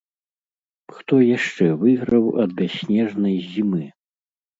Хто 0.95 1.19
яшчэ 1.37 1.67
выйграў 1.83 2.25
ад 2.45 2.51
бясснежнай 2.61 3.37
зімы? 3.51 3.83